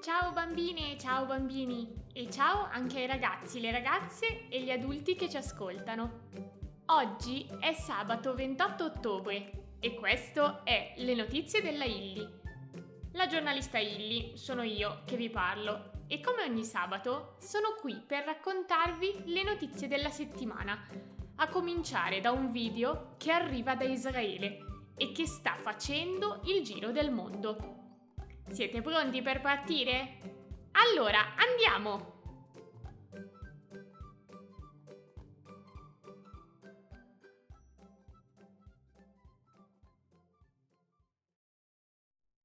Ciao 0.00 0.30
bambine 0.30 0.96
ciao 0.96 1.26
bambini 1.26 2.04
e 2.12 2.30
ciao 2.30 2.68
anche 2.70 3.00
ai 3.00 3.06
ragazzi, 3.06 3.58
le 3.58 3.72
ragazze 3.72 4.48
e 4.48 4.62
gli 4.62 4.70
adulti 4.70 5.16
che 5.16 5.28
ci 5.28 5.36
ascoltano. 5.36 6.28
Oggi 6.86 7.48
è 7.58 7.72
sabato 7.72 8.32
28 8.32 8.84
ottobre 8.84 9.74
e 9.80 9.94
questo 9.96 10.64
è 10.64 10.94
Le 10.98 11.14
notizie 11.16 11.60
della 11.60 11.84
Illy. 11.84 12.26
La 13.14 13.26
giornalista 13.26 13.78
Illy 13.78 14.36
sono 14.36 14.62
io 14.62 15.02
che 15.04 15.16
vi 15.16 15.30
parlo 15.30 15.90
e 16.06 16.20
come 16.20 16.44
ogni 16.44 16.64
sabato 16.64 17.34
sono 17.40 17.74
qui 17.80 18.00
per 18.06 18.24
raccontarvi 18.24 19.24
le 19.24 19.42
notizie 19.42 19.88
della 19.88 20.10
settimana, 20.10 20.86
a 21.36 21.48
cominciare 21.48 22.20
da 22.20 22.30
un 22.30 22.52
video 22.52 23.14
che 23.18 23.32
arriva 23.32 23.74
da 23.74 23.84
Israele 23.84 24.58
e 24.96 25.10
che 25.10 25.26
sta 25.26 25.56
facendo 25.60 26.40
il 26.44 26.62
giro 26.62 26.92
del 26.92 27.10
mondo. 27.10 27.87
Siete 28.50 28.80
pronti 28.80 29.20
per 29.22 29.40
partire? 29.40 30.18
Allora, 30.72 31.34
andiamo! 31.36 32.16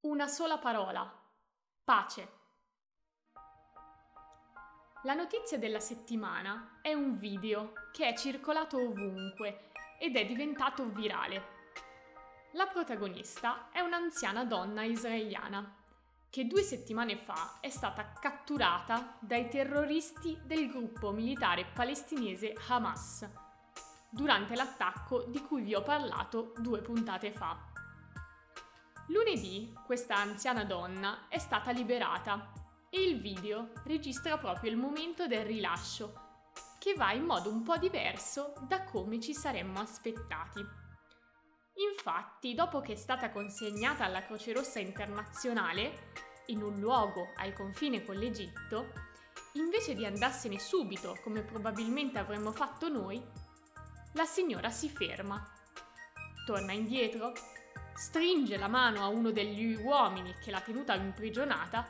Una 0.02 0.28
sola 0.28 0.58
parola. 0.60 1.10
Pace. 1.84 2.42
La 5.04 5.14
notizia 5.14 5.58
della 5.58 5.80
settimana 5.80 6.80
è 6.82 6.94
un 6.94 7.18
video 7.18 7.74
che 7.92 8.08
è 8.08 8.16
circolato 8.16 8.78
ovunque 8.78 9.72
ed 10.00 10.16
è 10.18 10.26
diventato 10.26 10.86
virale. 10.90 11.62
La 12.52 12.68
protagonista 12.68 13.70
è 13.72 13.80
un'anziana 13.80 14.44
donna 14.46 14.84
israeliana 14.84 15.82
che 16.34 16.48
due 16.48 16.64
settimane 16.64 17.16
fa 17.16 17.60
è 17.60 17.70
stata 17.70 18.12
catturata 18.20 19.18
dai 19.20 19.50
terroristi 19.50 20.36
del 20.44 20.68
gruppo 20.68 21.12
militare 21.12 21.64
palestinese 21.64 22.56
Hamas 22.70 23.30
durante 24.10 24.56
l'attacco 24.56 25.26
di 25.26 25.44
cui 25.44 25.62
vi 25.62 25.76
ho 25.76 25.84
parlato 25.84 26.54
due 26.58 26.82
puntate 26.82 27.32
fa. 27.32 27.56
Lunedì 29.10 29.78
questa 29.86 30.16
anziana 30.16 30.64
donna 30.64 31.28
è 31.30 31.38
stata 31.38 31.70
liberata 31.70 32.52
e 32.90 33.08
il 33.08 33.22
video 33.22 33.70
registra 33.84 34.36
proprio 34.40 34.72
il 34.72 34.78
momento 34.78 35.28
del 35.28 35.46
rilascio, 35.46 36.50
che 36.80 36.96
va 36.96 37.12
in 37.12 37.26
modo 37.26 37.52
un 37.52 37.62
po' 37.62 37.78
diverso 37.78 38.56
da 38.68 38.84
come 38.86 39.20
ci 39.20 39.36
saremmo 39.36 39.80
aspettati. 39.80 40.83
Infatti, 41.76 42.54
dopo 42.54 42.82
che 42.82 42.94
è 42.94 42.96
stata 42.96 43.32
consegnata 43.32 44.06
alla 44.06 44.24
Croce 44.24 44.54
Rossa 44.54 44.80
internazionale, 44.80 46.12
in 46.48 46.62
un 46.62 46.80
luogo 46.80 47.30
al 47.38 47.54
confine 47.54 48.04
con 48.04 48.16
l'Egitto, 48.16 48.92
invece 49.54 49.96
di 49.96 50.06
andarsene 50.06 50.60
subito, 50.60 51.18
come 51.24 51.42
probabilmente 51.42 52.20
avremmo 52.20 52.52
fatto 52.52 52.90
noi, 52.90 53.22
la 54.14 54.26
signora 54.26 54.70
si 54.70 54.90
ferma, 54.90 55.50
torna 56.46 56.72
indietro, 56.74 57.34
stringe 57.96 58.58
la 58.58 58.68
mano 58.68 59.02
a 59.04 59.08
uno 59.08 59.32
degli 59.32 59.76
uomini 59.76 60.36
che 60.44 60.52
l'ha 60.52 60.62
tenuta 60.62 60.94
imprigionata 60.96 61.88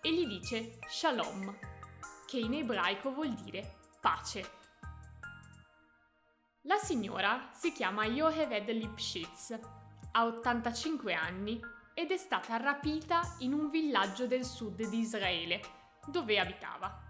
e 0.00 0.12
gli 0.12 0.26
dice 0.26 0.78
Shalom, 0.88 1.54
che 2.26 2.38
in 2.38 2.54
ebraico 2.54 3.12
vuol 3.12 3.34
dire 3.34 3.76
pace. 4.00 4.59
La 6.64 6.76
signora 6.76 7.48
si 7.54 7.72
chiama 7.72 8.04
Yoheved 8.04 8.68
Lipschitz, 8.68 9.58
ha 10.12 10.26
85 10.26 11.14
anni 11.14 11.58
ed 11.94 12.10
è 12.10 12.18
stata 12.18 12.58
rapita 12.58 13.36
in 13.38 13.54
un 13.54 13.70
villaggio 13.70 14.26
del 14.26 14.44
sud 14.44 14.86
di 14.86 14.98
Israele, 14.98 15.62
dove 16.06 16.38
abitava. 16.38 17.02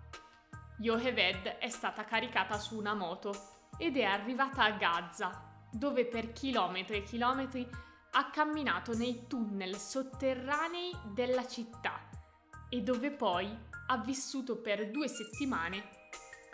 Yoheved 0.79 1.57
è 1.59 1.69
stata 1.69 2.05
caricata 2.05 2.61
su 2.61 2.79
una 2.79 2.95
moto 2.95 3.35
ed 3.77 3.97
è 3.97 4.05
arrivata 4.05 4.63
a 4.63 4.71
Gaza, 4.71 5.43
dove 5.73 6.07
per 6.07 6.33
chilometri 6.33 6.99
e 6.99 7.03
chilometri 7.03 7.69
ha 8.13 8.31
camminato 8.31 8.95
nei 8.95 9.27
tunnel 9.27 9.77
sotterranei 9.77 10.93
della 11.13 11.47
città 11.49 12.09
e 12.69 12.83
dove 12.83 13.11
poi 13.11 13.53
ha 13.89 13.99
vissuto 13.99 14.61
per 14.61 14.93
due 14.93 15.09
settimane 15.09 15.99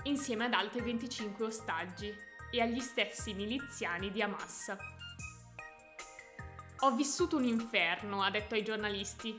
insieme 0.04 0.46
ad 0.46 0.54
altri 0.54 0.80
25 0.80 1.44
ostaggi 1.44 2.34
e 2.56 2.62
agli 2.62 2.80
stessi 2.80 3.34
miliziani 3.34 4.10
di 4.10 4.22
Hamas. 4.22 4.74
Ho 6.80 6.90
vissuto 6.92 7.36
un 7.36 7.44
inferno, 7.44 8.22
ha 8.22 8.30
detto 8.30 8.54
ai 8.54 8.64
giornalisti, 8.64 9.38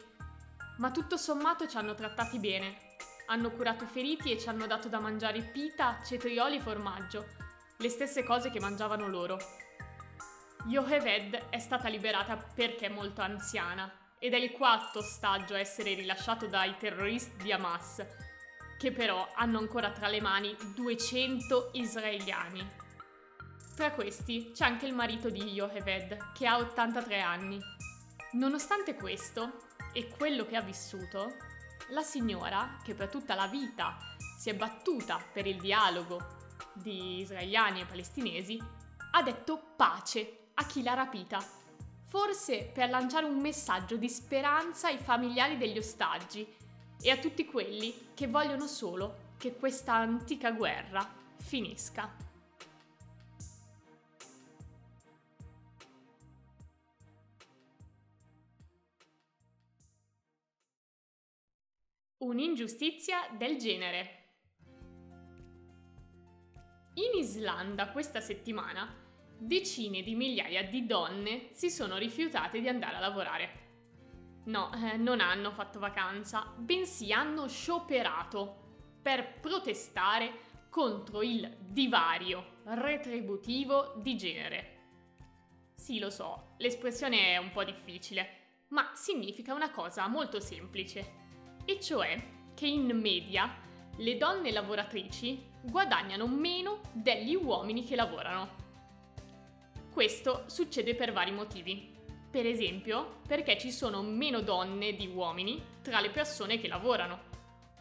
ma 0.78 0.92
tutto 0.92 1.18
sommato 1.18 1.68
ci 1.68 1.78
hanno 1.78 1.96
trattati 1.96 2.40
bene. 2.40 2.96
Hanno 3.28 3.52
curato 3.52 3.86
feriti 3.86 4.32
e 4.32 4.40
ci 4.40 4.48
hanno 4.48 4.68
dato 4.68 4.88
da 4.88 5.00
mangiare 5.00 5.42
pita, 5.42 6.00
cetrioli 6.04 6.58
e 6.58 6.62
formaggio, 6.62 7.26
le 7.78 7.90
stesse 7.90 8.24
cose 8.24 8.50
che 8.50 8.60
mangiavano 8.60 9.08
loro. 9.08 9.38
Yoheved 10.68 11.50
è 11.50 11.60
stata 11.60 11.90
liberata 11.90 12.38
perché 12.38 12.88
è 12.88 12.90
molto 12.90 13.22
anziana 13.22 13.92
ed 14.20 14.34
è 14.34 14.38
il 14.38 14.52
quarto 14.52 15.00
ostaggio 15.00 15.54
a 15.54 15.60
essere 15.60 15.94
rilasciato 15.94 16.48
dai 16.48 16.76
terroristi 16.78 17.44
di 17.44 17.52
Hamas, 17.52 18.06
che 18.78 18.92
però 18.92 19.28
hanno 19.36 19.60
ancora 19.60 19.92
tra 19.92 20.08
le 20.08 20.22
mani 20.22 20.56
200 20.76 21.72
israeliani. 21.74 22.86
Tra 23.78 23.92
questi 23.92 24.54
c'è 24.56 24.66
anche 24.66 24.88
il 24.88 24.96
marito 24.96 25.30
di 25.30 25.52
Yoheved, 25.52 26.32
che 26.34 26.48
ha 26.48 26.58
83 26.58 27.22
anni. 27.22 27.62
Nonostante 28.32 28.96
questo 28.96 29.60
e 29.94 30.08
quello 30.08 30.48
che 30.48 30.56
ha 30.56 30.62
vissuto, 30.62 31.36
la 31.90 32.02
signora, 32.02 32.80
che 32.84 32.96
per 32.96 33.10
tutta 33.10 33.36
la 33.36 33.46
vita 33.46 33.96
si 34.36 34.50
è 34.50 34.56
battuta 34.56 35.24
per 35.32 35.46
il 35.46 35.60
dialogo 35.60 36.20
di 36.74 37.20
israeliani 37.20 37.82
e 37.82 37.86
palestinesi, 37.86 38.60
ha 39.12 39.22
detto 39.22 39.62
pace 39.76 40.48
a 40.56 40.66
chi 40.66 40.82
l'ha 40.82 40.96
rapita. 40.96 41.38
Forse 42.08 42.72
per 42.74 42.90
lanciare 42.90 43.28
un 43.28 43.40
messaggio 43.40 43.96
di 43.96 44.10
speranza 44.10 44.88
ai 44.88 44.98
familiari 44.98 45.56
degli 45.56 45.78
ostaggi 45.78 46.52
e 47.00 47.12
a 47.12 47.18
tutti 47.18 47.46
quelli 47.46 48.10
che 48.16 48.26
vogliono 48.26 48.66
solo 48.66 49.36
che 49.38 49.56
questa 49.56 49.94
antica 49.94 50.50
guerra 50.50 51.08
finisca. 51.38 52.27
Un'ingiustizia 62.20 63.28
del 63.38 63.58
genere. 63.58 64.24
In 66.96 67.20
Islanda 67.20 67.92
questa 67.92 68.22
settimana 68.22 68.92
decine 69.38 70.02
di 70.02 70.16
migliaia 70.16 70.64
di 70.64 70.88
donne 70.88 71.50
si 71.52 71.70
sono 71.70 71.96
rifiutate 71.98 72.60
di 72.60 72.68
andare 72.68 72.96
a 72.96 73.02
lavorare. 73.02 73.50
No, 74.46 74.72
eh, 74.74 74.98
non 74.98 75.20
hanno 75.20 75.52
fatto 75.52 75.78
vacanza, 75.78 76.52
bensì 76.58 77.14
hanno 77.14 77.48
scioperato 77.48 78.96
per 79.00 79.40
protestare 79.40 80.40
contro 80.72 81.22
il 81.22 81.56
divario 81.60 82.62
retributivo 82.64 83.94
di 83.98 84.18
genere. 84.18 84.78
Sì, 85.76 86.00
lo 86.00 86.10
so, 86.10 86.56
l'espressione 86.58 87.34
è 87.34 87.38
un 87.38 87.52
po' 87.52 87.64
difficile, 87.64 88.66
ma 88.70 88.90
significa 88.96 89.54
una 89.54 89.70
cosa 89.70 90.08
molto 90.08 90.40
semplice 90.40 91.26
e 91.68 91.82
cioè 91.82 92.18
che 92.56 92.66
in 92.66 92.88
media 92.98 93.54
le 93.98 94.18
donne 94.18 94.52
lavoratrici 94.52 95.50
guadagnano 95.62 96.26
meno 96.26 96.80
degli 96.94 97.36
uomini 97.36 97.84
che 97.84 97.98
lavorano. 97.98 98.56
Questo 99.92 100.46
succede 100.48 100.96
per 100.96 101.12
vari 101.12 101.32
motivi. 101.32 101.94
Per 102.32 102.46
esempio, 102.46 103.20
perché 103.28 103.58
ci 103.58 103.72
sono 103.72 104.02
meno 104.02 104.40
donne 104.40 104.96
di 104.96 105.08
uomini 105.08 105.62
tra 105.82 106.00
le 106.00 106.10
persone 106.10 106.58
che 106.58 106.70
lavorano, 106.70 107.20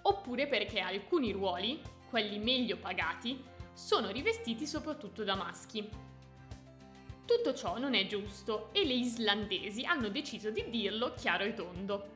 oppure 0.02 0.48
perché 0.48 0.80
alcuni 0.80 1.30
ruoli, 1.30 1.80
quelli 2.10 2.38
meglio 2.38 2.78
pagati, 2.78 3.40
sono 3.72 4.10
rivestiti 4.10 4.66
soprattutto 4.66 5.22
da 5.22 5.36
maschi. 5.36 5.88
Tutto 7.24 7.54
ciò 7.54 7.78
non 7.78 7.94
è 7.94 8.06
giusto 8.06 8.70
e 8.72 8.84
le 8.84 8.94
islandesi 8.94 9.84
hanno 9.84 10.08
deciso 10.08 10.50
di 10.50 10.64
dirlo 10.70 11.14
chiaro 11.14 11.44
e 11.44 11.54
tondo. 11.54 12.14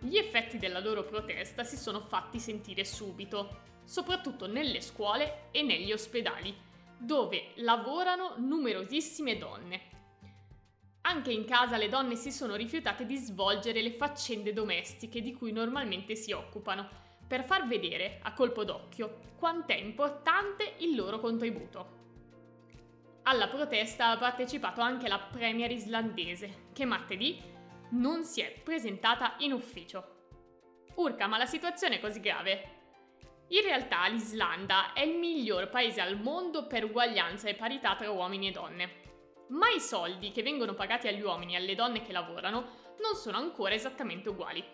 Gli 0.00 0.16
effetti 0.16 0.58
della 0.58 0.80
loro 0.80 1.04
protesta 1.04 1.64
si 1.64 1.76
sono 1.76 2.00
fatti 2.00 2.38
sentire 2.38 2.84
subito, 2.84 3.60
soprattutto 3.84 4.46
nelle 4.46 4.80
scuole 4.80 5.48
e 5.50 5.62
negli 5.62 5.92
ospedali, 5.92 6.54
dove 6.98 7.52
lavorano 7.56 8.34
numerosissime 8.36 9.38
donne. 9.38 9.94
Anche 11.02 11.30
in 11.32 11.44
casa 11.44 11.76
le 11.76 11.88
donne 11.88 12.16
si 12.16 12.32
sono 12.32 12.56
rifiutate 12.56 13.06
di 13.06 13.16
svolgere 13.16 13.80
le 13.80 13.92
faccende 13.92 14.52
domestiche 14.52 15.20
di 15.20 15.32
cui 15.32 15.52
normalmente 15.52 16.16
si 16.16 16.32
occupano, 16.32 17.04
per 17.26 17.44
far 17.44 17.66
vedere 17.66 18.18
a 18.22 18.32
colpo 18.32 18.64
d'occhio 18.64 19.34
quanto 19.36 19.72
è 19.72 19.76
importante 19.76 20.74
il 20.78 20.94
loro 20.94 21.18
contributo. 21.18 21.94
Alla 23.22 23.48
protesta 23.48 24.10
ha 24.10 24.18
partecipato 24.18 24.80
anche 24.80 25.08
la 25.08 25.18
premier 25.18 25.70
islandese, 25.70 26.68
che 26.72 26.84
martedì 26.84 27.54
non 27.90 28.24
si 28.24 28.40
è 28.40 28.50
presentata 28.62 29.34
in 29.38 29.52
ufficio. 29.52 30.14
Urca, 30.96 31.26
ma 31.26 31.38
la 31.38 31.46
situazione 31.46 31.96
è 31.96 32.00
così 32.00 32.20
grave? 32.20 32.74
In 33.48 33.62
realtà 33.62 34.06
l'Islanda 34.08 34.92
è 34.92 35.02
il 35.02 35.18
miglior 35.18 35.68
paese 35.68 36.00
al 36.00 36.18
mondo 36.18 36.66
per 36.66 36.84
uguaglianza 36.84 37.48
e 37.48 37.54
parità 37.54 37.94
tra 37.94 38.10
uomini 38.10 38.48
e 38.48 38.52
donne. 38.52 38.90
Ma 39.48 39.68
i 39.68 39.80
soldi 39.80 40.32
che 40.32 40.42
vengono 40.42 40.74
pagati 40.74 41.06
agli 41.06 41.20
uomini 41.20 41.54
e 41.54 41.58
alle 41.58 41.76
donne 41.76 42.02
che 42.02 42.12
lavorano 42.12 42.84
non 43.00 43.14
sono 43.14 43.36
ancora 43.36 43.74
esattamente 43.74 44.30
uguali. 44.30 44.64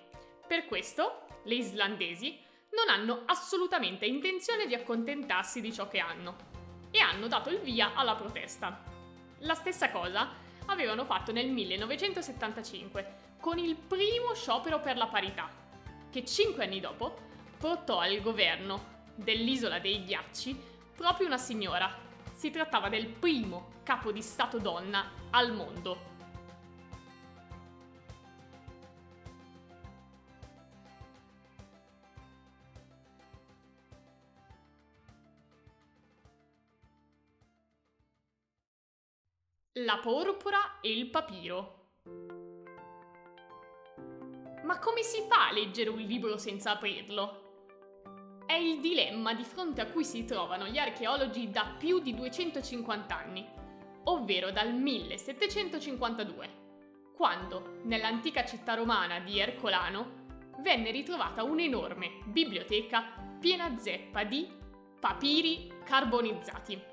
Per 0.46 0.66
questo 0.66 1.26
le 1.44 1.54
islandesi 1.56 2.38
non 2.70 2.88
hanno 2.88 3.24
assolutamente 3.26 4.06
intenzione 4.06 4.66
di 4.66 4.74
accontentarsi 4.74 5.60
di 5.60 5.72
ciò 5.72 5.88
che 5.88 5.98
hanno 5.98 6.36
e 6.90 7.00
hanno 7.00 7.26
dato 7.26 7.50
il 7.50 7.58
via 7.58 7.92
alla 7.94 8.14
protesta. 8.14 8.82
La 9.40 9.54
stessa 9.54 9.90
cosa 9.90 10.30
avevano 10.66 11.04
fatto 11.04 11.32
nel 11.32 11.48
1975 11.48 13.30
con 13.40 13.58
il 13.58 13.74
primo 13.76 14.34
sciopero 14.34 14.80
per 14.80 14.96
la 14.96 15.06
parità, 15.06 15.50
che 16.10 16.24
cinque 16.24 16.64
anni 16.64 16.80
dopo 16.80 17.16
portò 17.58 17.98
al 17.98 18.20
governo 18.20 19.00
dell'isola 19.14 19.78
dei 19.78 20.04
ghiacci 20.04 20.58
proprio 20.96 21.26
una 21.26 21.38
signora. 21.38 21.92
Si 22.34 22.50
trattava 22.50 22.88
del 22.88 23.06
primo 23.06 23.80
capo 23.82 24.12
di 24.12 24.22
Stato 24.22 24.58
donna 24.58 25.10
al 25.30 25.52
mondo. 25.52 26.11
La 39.76 40.00
porpora 40.02 40.80
e 40.82 40.92
il 40.92 41.08
papiro. 41.08 41.86
Ma 44.64 44.78
come 44.78 45.00
si 45.00 45.24
fa 45.26 45.48
a 45.48 45.52
leggere 45.52 45.88
un 45.88 45.98
libro 45.98 46.36
senza 46.36 46.72
aprirlo? 46.72 48.42
È 48.44 48.52
il 48.52 48.80
dilemma 48.80 49.32
di 49.32 49.44
fronte 49.44 49.80
a 49.80 49.86
cui 49.86 50.04
si 50.04 50.26
trovano 50.26 50.66
gli 50.66 50.76
archeologi 50.76 51.48
da 51.48 51.74
più 51.78 52.00
di 52.00 52.14
250 52.14 53.16
anni, 53.16 53.48
ovvero 54.04 54.50
dal 54.50 54.74
1752, 54.74 57.12
quando 57.16 57.78
nell'antica 57.84 58.44
città 58.44 58.74
romana 58.74 59.20
di 59.20 59.38
Ercolano 59.38 60.50
venne 60.58 60.90
ritrovata 60.90 61.44
un'enorme 61.44 62.24
biblioteca 62.26 63.36
piena 63.40 63.74
zeppa 63.78 64.22
di 64.24 64.46
papiri 65.00 65.80
carbonizzati 65.82 66.91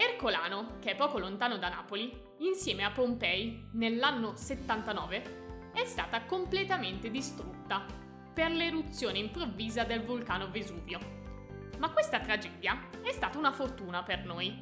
Ercolano, 0.00 0.78
che 0.78 0.92
è 0.92 0.96
poco 0.96 1.18
lontano 1.18 1.58
da 1.58 1.68
Napoli, 1.68 2.16
insieme 2.38 2.84
a 2.84 2.92
Pompei, 2.92 3.68
nell'anno 3.72 4.36
79, 4.36 5.70
è 5.74 5.84
stata 5.84 6.22
completamente 6.22 7.10
distrutta 7.10 7.84
per 8.32 8.52
l'eruzione 8.52 9.18
improvvisa 9.18 9.82
del 9.82 10.04
vulcano 10.04 10.52
Vesuvio. 10.52 11.00
Ma 11.78 11.90
questa 11.90 12.20
tragedia 12.20 12.80
è 13.02 13.10
stata 13.10 13.38
una 13.38 13.50
fortuna 13.50 14.04
per 14.04 14.24
noi. 14.24 14.56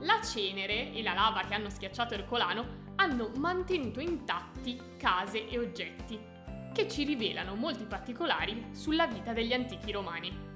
La 0.00 0.22
cenere 0.22 0.94
e 0.94 1.02
la 1.02 1.12
lava 1.12 1.42
che 1.42 1.52
hanno 1.52 1.68
schiacciato 1.68 2.14
Ercolano 2.14 2.92
hanno 2.96 3.32
mantenuto 3.36 4.00
intatti 4.00 4.80
case 4.96 5.46
e 5.46 5.58
oggetti, 5.58 6.18
che 6.72 6.88
ci 6.88 7.04
rivelano 7.04 7.54
molti 7.54 7.84
particolari 7.84 8.68
sulla 8.72 9.06
vita 9.06 9.34
degli 9.34 9.52
antichi 9.52 9.92
romani. 9.92 10.53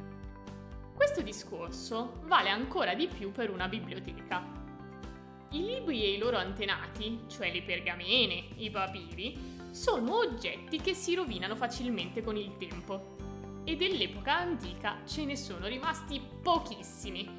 Questo 0.99 1.23
discorso 1.23 2.23
vale 2.25 2.49
ancora 2.49 2.95
di 2.95 3.07
più 3.07 3.31
per 3.31 3.51
una 3.51 3.69
biblioteca. 3.69 4.43
I 5.51 5.65
libri 5.65 6.03
e 6.03 6.15
i 6.15 6.19
loro 6.19 6.39
antenati, 6.39 7.21
cioè 7.29 7.53
le 7.53 7.63
pergamene, 7.63 8.49
i 8.57 8.69
papiri, 8.69 9.71
sono 9.71 10.17
oggetti 10.17 10.81
che 10.81 10.95
si 10.95 11.15
rovinano 11.15 11.55
facilmente 11.55 12.21
con 12.21 12.37
il 12.37 12.57
tempo 12.57 13.15
e 13.63 13.77
dell'epoca 13.77 14.39
antica 14.39 14.97
ce 15.07 15.25
ne 15.25 15.37
sono 15.37 15.69
rimasti 15.69 16.21
pochissimi. 16.43 17.31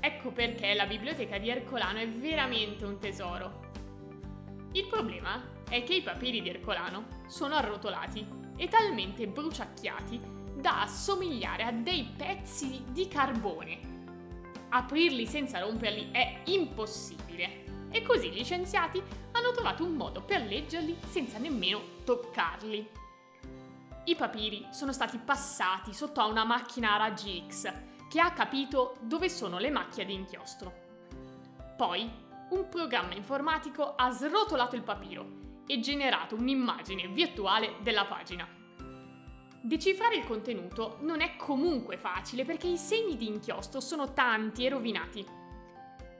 Ecco 0.00 0.32
perché 0.32 0.74
la 0.74 0.86
biblioteca 0.86 1.38
di 1.38 1.48
Ercolano 1.48 2.00
è 2.00 2.08
veramente 2.08 2.84
un 2.84 2.98
tesoro. 2.98 3.70
Il 4.72 4.88
problema 4.88 5.40
è 5.68 5.84
che 5.84 5.94
i 5.94 6.02
papiri 6.02 6.42
di 6.42 6.48
Ercolano 6.48 7.06
sono 7.28 7.54
arrotolati 7.54 8.26
e 8.56 8.66
talmente 8.66 9.28
bruciacchiati 9.28 10.31
da 10.62 10.82
assomigliare 10.82 11.64
a 11.64 11.72
dei 11.72 12.04
pezzi 12.16 12.84
di 12.86 13.08
carbone. 13.08 13.90
Aprirli 14.68 15.26
senza 15.26 15.58
romperli 15.58 16.10
è 16.12 16.42
impossibile 16.44 17.88
e 17.90 18.02
così 18.02 18.30
gli 18.30 18.44
scienziati 18.44 19.02
hanno 19.32 19.50
trovato 19.50 19.84
un 19.84 19.94
modo 19.94 20.22
per 20.22 20.46
leggerli 20.46 20.96
senza 21.08 21.38
nemmeno 21.38 21.80
toccarli. 22.04 22.90
I 24.04 24.14
papiri 24.14 24.68
sono 24.70 24.92
stati 24.92 25.18
passati 25.18 25.92
sotto 25.92 26.20
a 26.20 26.26
una 26.26 26.44
macchina 26.44 26.94
a 26.94 26.98
raggi 26.98 27.44
X 27.48 27.72
che 28.08 28.20
ha 28.20 28.32
capito 28.32 28.96
dove 29.00 29.28
sono 29.28 29.58
le 29.58 29.70
macchie 29.70 30.04
di 30.04 30.14
inchiostro. 30.14 30.72
Poi 31.76 32.08
un 32.50 32.68
programma 32.68 33.14
informatico 33.14 33.94
ha 33.96 34.10
srotolato 34.12 34.76
il 34.76 34.82
papiro 34.82 35.26
e 35.66 35.80
generato 35.80 36.36
un'immagine 36.36 37.08
virtuale 37.08 37.78
della 37.80 38.04
pagina. 38.04 38.61
Decifrare 39.64 40.16
il 40.16 40.24
contenuto 40.24 40.96
non 41.02 41.20
è 41.20 41.36
comunque 41.36 41.96
facile 41.96 42.44
perché 42.44 42.66
i 42.66 42.76
segni 42.76 43.16
di 43.16 43.28
inchiostro 43.28 43.78
sono 43.78 44.12
tanti 44.12 44.66
e 44.66 44.68
rovinati. 44.68 45.24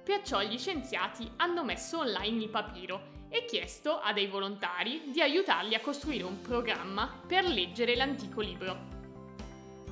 Perciò 0.05 0.41
gli 0.43 0.57
scienziati 0.57 1.29
hanno 1.39 1.65
messo 1.65 1.99
online 1.99 2.45
il 2.45 2.49
papiro 2.51 3.27
e 3.29 3.45
chiesto 3.45 3.99
a 3.99 4.13
dei 4.13 4.29
volontari 4.29 5.11
di 5.11 5.21
aiutarli 5.21 5.75
a 5.75 5.81
costruire 5.81 6.23
un 6.23 6.41
programma 6.41 7.21
per 7.27 7.45
leggere 7.45 7.97
l'antico 7.97 8.41
libro. 8.41 8.79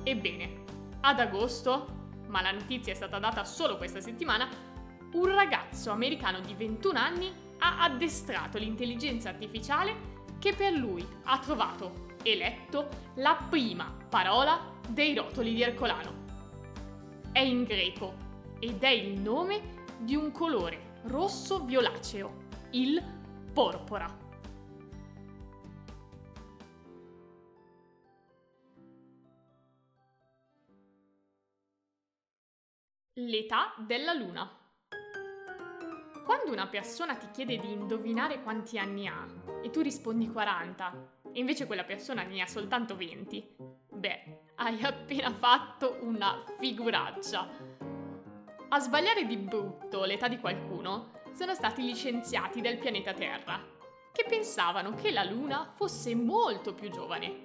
Ebbene, 0.01 0.63
ad 1.01 1.19
agosto, 1.19 2.19
ma 2.27 2.41
la 2.41 2.51
notizia 2.51 2.93
è 2.93 2.95
stata 2.95 3.19
data 3.19 3.43
solo 3.43 3.75
questa 3.75 3.99
settimana, 3.99 4.47
un 5.11 5.25
ragazzo 5.25 5.91
americano 5.91 6.39
di 6.39 6.53
21 6.53 6.97
anni 6.97 7.29
ha 7.57 7.83
addestrato 7.83 8.57
l'intelligenza 8.57 9.27
artificiale 9.27 10.19
che 10.39 10.53
per 10.53 10.73
lui 10.73 11.05
ha 11.23 11.39
trovato 11.39 12.09
e 12.23 12.35
letto 12.35 12.87
la 13.15 13.35
prima 13.49 13.95
parola 14.09 14.59
dei 14.87 15.15
rotoli 15.15 15.53
di 15.53 15.61
Ercolano. 15.61 16.29
È 17.31 17.39
in 17.39 17.63
greco 17.63 18.13
ed 18.59 18.83
è 18.83 18.89
il 18.89 19.19
nome 19.19 19.79
di 19.99 20.15
un 20.15 20.31
colore 20.31 20.99
rosso 21.03 21.63
violaceo, 21.63 22.47
il 22.71 23.01
porpora. 23.53 24.19
L'età 33.13 33.73
della 33.77 34.13
luna. 34.13 34.60
Quando 36.31 36.53
una 36.53 36.67
persona 36.67 37.15
ti 37.15 37.27
chiede 37.33 37.57
di 37.57 37.73
indovinare 37.73 38.41
quanti 38.41 38.77
anni 38.77 39.05
ha 39.05 39.27
e 39.61 39.69
tu 39.69 39.81
rispondi 39.81 40.31
40 40.31 41.09
e 41.33 41.39
invece 41.41 41.65
quella 41.65 41.83
persona 41.83 42.23
ne 42.23 42.39
ha 42.39 42.47
soltanto 42.47 42.95
20, 42.95 43.55
beh, 43.89 44.39
hai 44.55 44.81
appena 44.81 45.29
fatto 45.33 45.97
una 45.99 46.41
figuraccia. 46.57 47.49
A 48.69 48.79
sbagliare 48.79 49.25
di 49.25 49.35
brutto 49.35 50.05
l'età 50.05 50.29
di 50.29 50.39
qualcuno 50.39 51.19
sono 51.33 51.53
stati 51.53 51.83
gli 51.83 51.93
scienziati 51.93 52.61
del 52.61 52.77
pianeta 52.77 53.11
Terra, 53.11 53.61
che 54.13 54.23
pensavano 54.25 54.95
che 54.95 55.11
la 55.11 55.25
Luna 55.25 55.73
fosse 55.75 56.15
molto 56.15 56.73
più 56.73 56.89
giovane. 56.89 57.43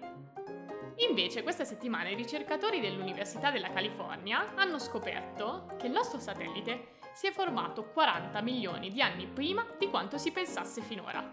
Invece 0.99 1.43
questa 1.43 1.64
settimana 1.64 2.09
i 2.09 2.14
ricercatori 2.14 2.78
dell'Università 2.78 3.50
della 3.50 3.71
California 3.71 4.55
hanno 4.55 4.78
scoperto 4.78 5.75
che 5.76 5.87
il 5.87 5.93
nostro 5.93 6.21
satellite 6.21 6.95
si 7.16 7.26
è 7.26 7.32
formato 7.32 7.87
40 7.94 8.42
milioni 8.42 8.90
di 8.90 9.00
anni 9.00 9.26
prima 9.26 9.64
di 9.78 9.88
quanto 9.88 10.18
si 10.18 10.32
pensasse 10.32 10.82
finora. 10.82 11.32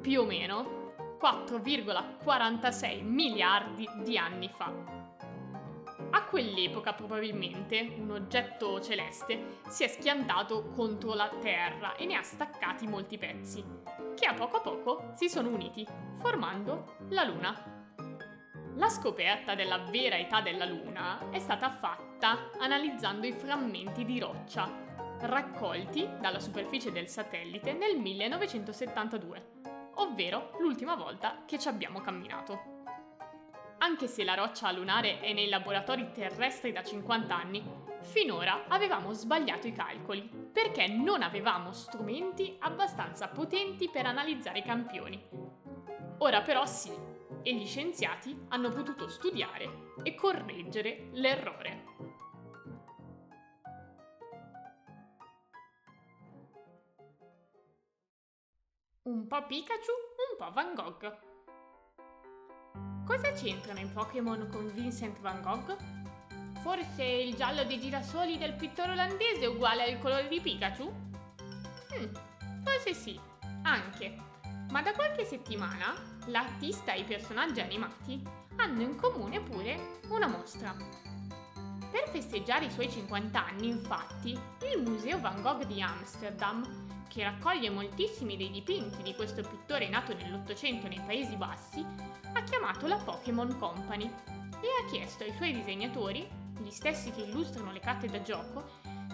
Più 0.00 0.20
o 0.20 0.24
meno 0.24 0.92
4,46 1.20 3.02
miliardi 3.02 3.88
di 4.04 4.16
anni 4.16 4.48
fa. 4.48 4.72
A 6.10 6.24
quell'epoca 6.26 6.92
probabilmente 6.92 7.96
un 7.98 8.12
oggetto 8.12 8.80
celeste 8.80 9.58
si 9.66 9.82
è 9.82 9.88
schiantato 9.88 10.70
contro 10.70 11.14
la 11.14 11.28
Terra 11.40 11.96
e 11.96 12.06
ne 12.06 12.14
ha 12.14 12.22
staccati 12.22 12.86
molti 12.86 13.18
pezzi, 13.18 13.64
che 14.14 14.26
a 14.26 14.34
poco 14.34 14.58
a 14.58 14.60
poco 14.60 15.10
si 15.16 15.28
sono 15.28 15.48
uniti, 15.48 15.84
formando 16.20 16.98
la 17.08 17.24
Luna. 17.24 17.88
La 18.76 18.88
scoperta 18.88 19.56
della 19.56 19.78
vera 19.78 20.16
età 20.16 20.40
della 20.40 20.64
Luna 20.64 21.30
è 21.30 21.40
stata 21.40 21.70
fatta 21.70 22.50
analizzando 22.60 23.26
i 23.26 23.32
frammenti 23.32 24.04
di 24.04 24.20
roccia 24.20 24.84
raccolti 25.20 26.08
dalla 26.20 26.40
superficie 26.40 26.92
del 26.92 27.08
satellite 27.08 27.72
nel 27.72 27.98
1972, 27.98 29.50
ovvero 29.94 30.56
l'ultima 30.58 30.94
volta 30.94 31.42
che 31.46 31.58
ci 31.58 31.68
abbiamo 31.68 32.00
camminato. 32.00 32.72
Anche 33.78 34.06
se 34.06 34.24
la 34.24 34.34
roccia 34.34 34.70
lunare 34.72 35.20
è 35.20 35.32
nei 35.32 35.48
laboratori 35.48 36.10
terrestri 36.12 36.72
da 36.72 36.82
50 36.82 37.36
anni, 37.36 37.62
finora 38.00 38.64
avevamo 38.68 39.12
sbagliato 39.12 39.66
i 39.66 39.72
calcoli, 39.72 40.22
perché 40.52 40.86
non 40.86 41.22
avevamo 41.22 41.72
strumenti 41.72 42.56
abbastanza 42.60 43.28
potenti 43.28 43.90
per 43.90 44.06
analizzare 44.06 44.60
i 44.60 44.64
campioni. 44.64 45.22
Ora 46.18 46.40
però 46.42 46.64
sì, 46.64 46.92
e 47.42 47.54
gli 47.54 47.66
scienziati 47.66 48.46
hanno 48.48 48.70
potuto 48.70 49.06
studiare 49.08 49.92
e 50.02 50.14
correggere 50.14 51.08
l'errore. 51.12 51.93
Un 59.06 59.26
po' 59.26 59.44
Pikachu, 59.44 59.92
un 60.30 60.36
po' 60.38 60.50
Van 60.52 60.74
Gogh. 60.74 61.18
Cosa 63.04 63.32
c'entrano 63.32 63.80
i 63.80 63.84
Pokémon 63.84 64.48
con 64.50 64.72
Vincent 64.72 65.20
Van 65.20 65.42
Gogh? 65.42 65.76
Forse 66.62 67.04
il 67.04 67.34
giallo 67.34 67.64
dei 67.64 67.78
girasoli 67.78 68.38
del 68.38 68.54
pittore 68.54 68.92
olandese 68.92 69.40
è 69.40 69.46
uguale 69.46 69.82
al 69.82 69.98
colore 69.98 70.26
di 70.28 70.40
Pikachu? 70.40 70.90
Hmm, 70.90 72.14
forse 72.64 72.94
sì, 72.94 73.20
anche. 73.64 74.16
Ma 74.70 74.80
da 74.80 74.94
qualche 74.94 75.26
settimana 75.26 75.92
l'artista 76.28 76.94
e 76.94 77.00
i 77.00 77.04
personaggi 77.04 77.60
animati 77.60 78.22
hanno 78.56 78.80
in 78.80 78.96
comune 78.96 79.38
pure 79.42 80.00
una 80.08 80.28
mostra. 80.28 80.74
Per 81.90 82.08
festeggiare 82.08 82.64
i 82.64 82.70
suoi 82.70 82.90
50 82.90 83.44
anni, 83.44 83.68
infatti, 83.68 84.30
il 84.30 84.82
Museo 84.82 85.20
Van 85.20 85.42
Gogh 85.42 85.64
di 85.66 85.82
Amsterdam 85.82 86.83
che 87.14 87.22
raccoglie 87.22 87.70
moltissimi 87.70 88.36
dei 88.36 88.50
dipinti 88.50 89.00
di 89.04 89.14
questo 89.14 89.40
pittore 89.42 89.88
nato 89.88 90.12
nell'Ottocento 90.14 90.88
nei 90.88 91.00
Paesi 91.06 91.36
Bassi, 91.36 91.86
ha 92.32 92.42
chiamato 92.42 92.88
la 92.88 92.96
Pokémon 92.96 93.56
Company 93.56 94.02
e 94.04 94.66
ha 94.82 94.90
chiesto 94.90 95.22
ai 95.22 95.32
suoi 95.36 95.52
disegnatori, 95.52 96.28
gli 96.58 96.70
stessi 96.70 97.12
che 97.12 97.22
illustrano 97.22 97.70
le 97.70 97.78
carte 97.78 98.08
da 98.08 98.20
gioco, 98.20 98.64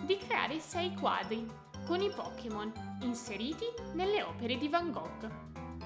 di 0.07 0.17
creare 0.17 0.61
sei 0.61 0.95
quadri 0.95 1.47
con 1.85 2.01
i 2.01 2.09
Pokémon 2.09 2.73
inseriti 3.03 3.67
nelle 3.93 4.23
opere 4.23 4.57
di 4.57 4.69
Van 4.69 4.91
Gogh. 4.91 5.31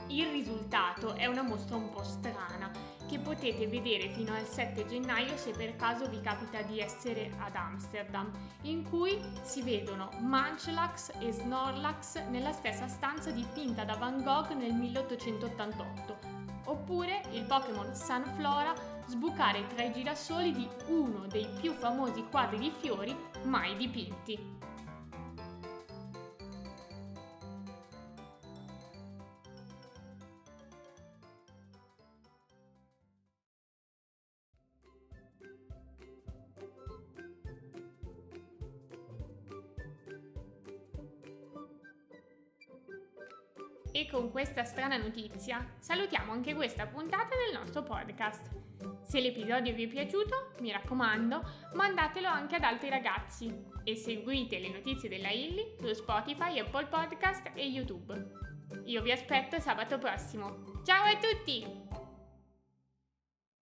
Il 0.06 0.30
risultato 0.30 1.14
è 1.14 1.26
una 1.26 1.42
mostra 1.42 1.74
un 1.74 1.90
po' 1.90 2.04
strana 2.04 2.70
che 3.14 3.20
potete 3.20 3.68
vedere 3.68 4.08
fino 4.08 4.34
al 4.34 4.44
7 4.44 4.86
gennaio 4.86 5.36
se 5.36 5.52
per 5.52 5.76
caso 5.76 6.08
vi 6.08 6.20
capita 6.20 6.62
di 6.62 6.80
essere 6.80 7.30
ad 7.38 7.54
Amsterdam, 7.54 8.28
in 8.62 8.82
cui 8.82 9.20
si 9.42 9.62
vedono 9.62 10.10
Munchlax 10.18 11.12
e 11.20 11.30
Snorlax 11.30 12.26
nella 12.30 12.50
stessa 12.50 12.88
stanza 12.88 13.30
dipinta 13.30 13.84
da 13.84 13.94
Van 13.94 14.20
Gogh 14.20 14.50
nel 14.54 14.72
1888, 14.72 16.18
oppure 16.64 17.22
il 17.30 17.44
Pokémon 17.44 17.94
Sunflora 17.94 18.74
sbucare 19.06 19.64
tra 19.68 19.84
i 19.84 19.92
girasoli 19.92 20.50
di 20.50 20.68
uno 20.88 21.26
dei 21.28 21.46
più 21.60 21.72
famosi 21.72 22.24
quadri 22.28 22.58
di 22.58 22.72
fiori 22.80 23.16
mai 23.44 23.76
dipinti. 23.76 24.72
E 43.96 44.08
con 44.10 44.32
questa 44.32 44.64
strana 44.64 44.96
notizia 44.96 45.64
salutiamo 45.78 46.32
anche 46.32 46.52
questa 46.52 46.84
puntata 46.84 47.28
del 47.36 47.56
nostro 47.56 47.84
podcast. 47.84 48.50
Se 49.04 49.20
l'episodio 49.20 49.72
vi 49.72 49.84
è 49.84 49.86
piaciuto, 49.86 50.54
mi 50.58 50.72
raccomando, 50.72 51.40
mandatelo 51.74 52.26
anche 52.26 52.56
ad 52.56 52.64
altri 52.64 52.88
ragazzi 52.88 53.54
e 53.84 53.94
seguite 53.94 54.58
le 54.58 54.70
notizie 54.70 55.08
della 55.08 55.30
Illy 55.30 55.76
su 55.78 55.92
Spotify, 55.92 56.58
Apple 56.58 56.86
Podcast 56.86 57.52
e 57.54 57.68
YouTube. 57.68 58.32
Io 58.86 59.00
vi 59.00 59.12
aspetto 59.12 59.60
sabato 59.60 59.96
prossimo. 59.98 60.82
Ciao 60.84 61.04
a 61.04 61.16
tutti! 61.16 61.83